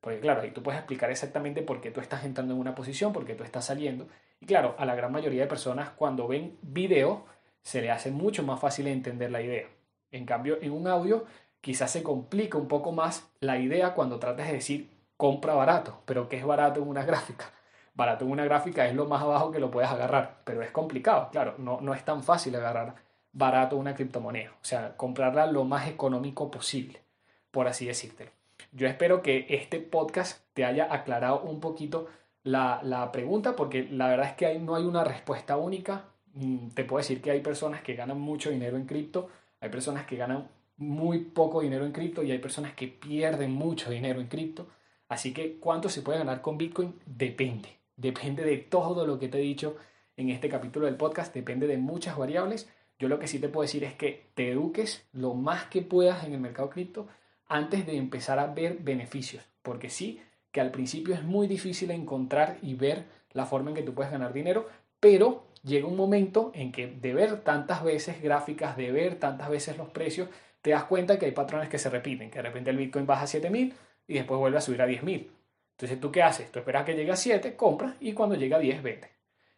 Porque 0.00 0.20
claro, 0.20 0.42
ahí 0.42 0.50
tú 0.52 0.62
puedes 0.62 0.78
explicar 0.78 1.10
exactamente 1.10 1.62
por 1.62 1.80
qué 1.80 1.90
tú 1.90 2.00
estás 2.00 2.24
entrando 2.24 2.54
en 2.54 2.60
una 2.60 2.74
posición, 2.74 3.12
por 3.12 3.24
qué 3.24 3.34
tú 3.34 3.44
estás 3.44 3.64
saliendo. 3.64 4.06
Y 4.40 4.46
claro, 4.46 4.76
a 4.78 4.84
la 4.84 4.94
gran 4.94 5.12
mayoría 5.12 5.42
de 5.42 5.48
personas 5.48 5.90
cuando 5.90 6.28
ven 6.28 6.56
video, 6.62 7.24
se 7.62 7.82
le 7.82 7.90
hace 7.90 8.10
mucho 8.10 8.42
más 8.44 8.60
fácil 8.60 8.86
entender 8.86 9.30
la 9.30 9.42
idea. 9.42 9.66
En 10.10 10.24
cambio, 10.24 10.58
en 10.62 10.72
un 10.72 10.86
audio 10.86 11.26
quizás 11.60 11.90
se 11.90 12.02
complica 12.02 12.56
un 12.56 12.68
poco 12.68 12.92
más 12.92 13.30
la 13.40 13.58
idea 13.58 13.94
cuando 13.94 14.18
tratas 14.18 14.46
de 14.46 14.54
decir 14.54 14.90
compra 15.16 15.54
barato, 15.54 16.00
pero 16.06 16.28
¿qué 16.28 16.36
es 16.36 16.44
barato 16.44 16.80
en 16.80 16.88
una 16.88 17.02
gráfica? 17.06 17.52
Barato 17.94 18.24
en 18.24 18.30
una 18.30 18.44
gráfica 18.44 18.86
es 18.86 18.94
lo 18.94 19.06
más 19.06 19.22
abajo 19.22 19.50
que 19.50 19.58
lo 19.58 19.70
puedes 19.70 19.90
agarrar, 19.90 20.42
pero 20.44 20.62
es 20.62 20.70
complicado, 20.70 21.28
claro, 21.30 21.56
no, 21.58 21.80
no 21.80 21.92
es 21.92 22.04
tan 22.04 22.22
fácil 22.22 22.54
agarrar 22.54 22.94
barato 23.32 23.76
una 23.76 23.94
criptomoneda, 23.94 24.52
o 24.52 24.64
sea, 24.64 24.96
comprarla 24.96 25.46
lo 25.46 25.64
más 25.64 25.88
económico 25.88 26.50
posible, 26.50 27.02
por 27.50 27.66
así 27.66 27.86
decírtelo. 27.86 28.37
Yo 28.72 28.86
espero 28.86 29.22
que 29.22 29.46
este 29.48 29.80
podcast 29.80 30.44
te 30.54 30.64
haya 30.64 30.92
aclarado 30.92 31.42
un 31.42 31.60
poquito 31.60 32.06
la, 32.42 32.80
la 32.82 33.10
pregunta, 33.12 33.56
porque 33.56 33.84
la 33.84 34.08
verdad 34.08 34.28
es 34.28 34.32
que 34.34 34.58
no 34.58 34.74
hay 34.74 34.84
una 34.84 35.04
respuesta 35.04 35.56
única, 35.56 36.04
Mm, 36.38 36.68
te 36.68 36.84
puedo 36.84 36.98
decir 36.98 37.20
que 37.20 37.30
hay 37.32 37.40
personas 37.40 37.82
que 37.82 37.94
ganan 37.94 38.20
mucho 38.20 38.50
dinero 38.50 38.76
en 38.76 38.86
cripto, 38.86 39.28
hay 39.60 39.70
personas 39.70 40.06
que 40.06 40.16
ganan 40.16 40.48
muy 40.76 41.18
poco 41.18 41.60
dinero 41.62 41.84
en 41.84 41.92
cripto 41.92 42.22
y 42.22 42.30
hay 42.30 42.38
personas 42.38 42.74
que 42.74 42.86
pierden 42.86 43.52
mucho 43.52 43.90
dinero 43.90 44.20
en 44.20 44.28
cripto. 44.28 44.68
Así 45.08 45.32
que 45.32 45.58
cuánto 45.58 45.88
se 45.88 46.02
puede 46.02 46.18
ganar 46.18 46.40
con 46.40 46.56
Bitcoin 46.56 46.94
depende. 47.06 47.70
Depende 47.96 48.44
de 48.44 48.58
todo 48.58 49.06
lo 49.06 49.18
que 49.18 49.28
te 49.28 49.38
he 49.38 49.40
dicho 49.42 49.76
en 50.16 50.30
este 50.30 50.48
capítulo 50.48 50.86
del 50.86 50.96
podcast, 50.96 51.34
depende 51.34 51.66
de 51.66 51.78
muchas 51.78 52.16
variables. 52.16 52.68
Yo 52.98 53.08
lo 53.08 53.18
que 53.18 53.26
sí 53.26 53.40
te 53.40 53.48
puedo 53.48 53.62
decir 53.62 53.84
es 53.84 53.94
que 53.94 54.30
te 54.34 54.50
eduques 54.50 55.08
lo 55.12 55.34
más 55.34 55.66
que 55.66 55.82
puedas 55.82 56.24
en 56.24 56.34
el 56.34 56.40
mercado 56.40 56.70
cripto 56.70 57.08
antes 57.48 57.86
de 57.86 57.96
empezar 57.96 58.38
a 58.38 58.46
ver 58.46 58.78
beneficios, 58.80 59.44
porque 59.62 59.90
sí 59.90 60.20
que 60.52 60.60
al 60.60 60.70
principio 60.70 61.14
es 61.14 61.22
muy 61.22 61.46
difícil 61.46 61.90
encontrar 61.90 62.58
y 62.62 62.74
ver 62.74 63.04
la 63.32 63.46
forma 63.46 63.70
en 63.70 63.76
que 63.76 63.82
tú 63.82 63.94
puedes 63.94 64.12
ganar 64.12 64.32
dinero, 64.32 64.68
pero 65.00 65.46
llega 65.62 65.86
un 65.86 65.96
momento 65.96 66.50
en 66.54 66.72
que 66.72 66.86
de 66.86 67.14
ver 67.14 67.40
tantas 67.40 67.82
veces 67.82 68.22
gráficas, 68.22 68.76
de 68.76 68.92
ver 68.92 69.16
tantas 69.16 69.48
veces 69.50 69.76
los 69.76 69.90
precios, 69.90 70.28
te 70.62 70.70
das 70.70 70.84
cuenta 70.84 71.18
que 71.18 71.26
hay 71.26 71.32
patrones 71.32 71.68
que 71.68 71.78
se 71.78 71.90
repiten, 71.90 72.30
que 72.30 72.38
de 72.38 72.42
repente 72.42 72.70
el 72.70 72.76
Bitcoin 72.76 73.06
baja 73.06 73.24
a 73.24 73.26
7000 73.26 73.74
y 74.06 74.14
después 74.14 74.38
vuelve 74.38 74.58
a 74.58 74.62
subir 74.62 74.82
a 74.82 74.86
10000. 74.86 75.30
Entonces, 75.72 76.00
¿tú 76.00 76.10
qué 76.10 76.22
haces? 76.22 76.50
Tú 76.50 76.58
esperas 76.58 76.84
que 76.84 76.94
llegue 76.94 77.12
a 77.12 77.16
7, 77.16 77.54
compras 77.54 77.94
y 78.00 78.12
cuando 78.12 78.34
llega 78.34 78.56
a 78.56 78.60
10, 78.60 78.82
vende. 78.82 79.10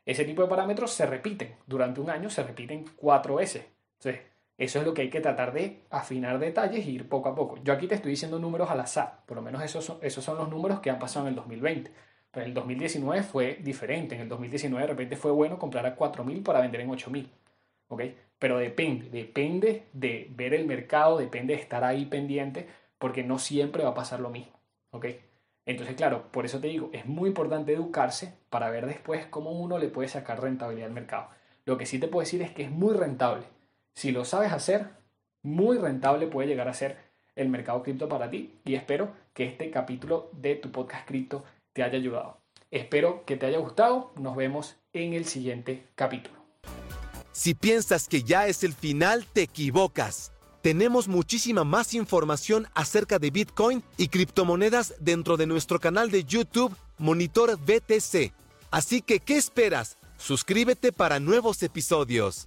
Ese 0.04 0.24
tipo 0.24 0.42
de 0.42 0.48
parámetros 0.48 0.92
se 0.92 1.06
repiten. 1.06 1.56
Durante 1.66 2.00
un 2.00 2.10
año 2.10 2.28
se 2.28 2.42
repiten 2.42 2.84
cuatro 2.96 3.36
veces. 3.36 3.64
Entonces, 3.98 4.29
eso 4.60 4.78
es 4.78 4.84
lo 4.84 4.92
que 4.92 5.00
hay 5.00 5.08
que 5.08 5.22
tratar 5.22 5.54
de 5.54 5.80
afinar 5.88 6.38
detalles 6.38 6.86
e 6.86 6.90
ir 6.90 7.08
poco 7.08 7.30
a 7.30 7.34
poco. 7.34 7.58
Yo 7.64 7.72
aquí 7.72 7.88
te 7.88 7.94
estoy 7.94 8.10
diciendo 8.10 8.38
números 8.38 8.70
al 8.70 8.80
azar. 8.80 9.22
Por 9.24 9.38
lo 9.38 9.42
menos 9.42 9.62
esos 9.62 9.82
son, 9.82 9.96
esos 10.02 10.22
son 10.22 10.36
los 10.36 10.50
números 10.50 10.80
que 10.80 10.90
han 10.90 10.98
pasado 10.98 11.24
en 11.24 11.30
el 11.30 11.36
2020. 11.36 11.90
Pero 12.30 12.44
en 12.44 12.50
el 12.50 12.54
2019 12.54 13.22
fue 13.22 13.54
diferente. 13.62 14.16
En 14.16 14.20
el 14.20 14.28
2019 14.28 14.82
de 14.82 14.92
repente 14.92 15.16
fue 15.16 15.30
bueno 15.30 15.58
comprar 15.58 15.86
a 15.86 15.96
4.000 15.96 16.42
para 16.42 16.60
vender 16.60 16.82
en 16.82 16.90
8.000. 16.90 17.26
¿Ok? 17.88 18.02
Pero 18.38 18.58
depende, 18.58 19.08
depende 19.08 19.86
de 19.94 20.28
ver 20.36 20.52
el 20.52 20.66
mercado, 20.66 21.16
depende 21.16 21.54
de 21.54 21.60
estar 21.62 21.82
ahí 21.82 22.04
pendiente, 22.04 22.68
porque 22.98 23.24
no 23.24 23.38
siempre 23.38 23.82
va 23.82 23.90
a 23.90 23.94
pasar 23.94 24.20
lo 24.20 24.28
mismo, 24.28 24.52
¿ok? 24.90 25.06
Entonces, 25.64 25.96
claro, 25.96 26.30
por 26.30 26.44
eso 26.44 26.60
te 26.60 26.68
digo, 26.68 26.90
es 26.92 27.06
muy 27.06 27.28
importante 27.28 27.72
educarse 27.72 28.34
para 28.50 28.70
ver 28.70 28.86
después 28.86 29.24
cómo 29.26 29.52
uno 29.52 29.78
le 29.78 29.88
puede 29.88 30.08
sacar 30.08 30.42
rentabilidad 30.42 30.88
al 30.88 30.94
mercado. 30.94 31.28
Lo 31.64 31.78
que 31.78 31.86
sí 31.86 31.98
te 31.98 32.08
puedo 32.08 32.20
decir 32.20 32.42
es 32.42 32.50
que 32.50 32.64
es 32.64 32.70
muy 32.70 32.94
rentable. 32.94 33.44
Si 33.94 34.12
lo 34.12 34.24
sabes 34.24 34.52
hacer, 34.52 34.90
muy 35.42 35.78
rentable 35.78 36.26
puede 36.26 36.48
llegar 36.48 36.68
a 36.68 36.74
ser 36.74 36.98
el 37.36 37.48
mercado 37.48 37.82
cripto 37.82 38.08
para 38.08 38.30
ti 38.30 38.58
y 38.64 38.74
espero 38.74 39.12
que 39.34 39.46
este 39.46 39.70
capítulo 39.70 40.30
de 40.32 40.56
tu 40.56 40.70
podcast 40.70 41.06
cripto 41.06 41.44
te 41.72 41.82
haya 41.82 41.98
ayudado. 41.98 42.38
Espero 42.70 43.24
que 43.24 43.36
te 43.36 43.46
haya 43.46 43.58
gustado. 43.58 44.12
Nos 44.16 44.36
vemos 44.36 44.76
en 44.92 45.14
el 45.14 45.24
siguiente 45.24 45.86
capítulo. 45.94 46.36
Si 47.32 47.54
piensas 47.54 48.08
que 48.08 48.22
ya 48.22 48.46
es 48.46 48.64
el 48.64 48.74
final, 48.74 49.26
te 49.32 49.42
equivocas. 49.42 50.32
Tenemos 50.62 51.08
muchísima 51.08 51.64
más 51.64 51.94
información 51.94 52.66
acerca 52.74 53.18
de 53.18 53.30
Bitcoin 53.30 53.82
y 53.96 54.08
criptomonedas 54.08 54.94
dentro 55.00 55.36
de 55.36 55.46
nuestro 55.46 55.80
canal 55.80 56.10
de 56.10 56.24
YouTube 56.24 56.76
Monitor 56.98 57.56
BTC. 57.56 58.32
Así 58.70 59.00
que, 59.00 59.20
¿qué 59.20 59.36
esperas? 59.36 59.96
Suscríbete 60.18 60.92
para 60.92 61.18
nuevos 61.18 61.62
episodios. 61.62 62.46